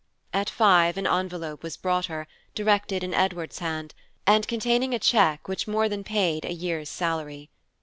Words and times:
At 0.33 0.49
five 0.49 0.97
an 0.97 1.05
envelope 1.05 1.61
was 1.61 1.77
brought 1.77 2.07
her, 2.07 2.25
directed 2.55 3.03
in 3.03 3.13
Edward's 3.13 3.59
hand, 3.59 3.93
and 4.25 4.47
containing 4.47 4.95
a 4.95 4.97
check 4.97 5.47
which 5.47 5.67
more 5.67 5.87
than 5.87 6.03
paid 6.03 6.43
a 6.43 6.53
year's 6.53 6.89
salary. 6.89 7.51